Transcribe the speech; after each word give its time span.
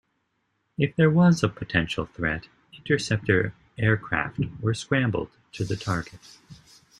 If 0.79 0.95
there 0.95 1.11
was 1.11 1.43
a 1.43 1.47
potential 1.47 2.07
threat, 2.07 2.47
interceptor 2.73 3.53
aircraft 3.77 4.39
were 4.59 4.73
scrambled 4.73 5.29
to 5.51 5.63
the 5.63 5.75
target. 5.77 6.19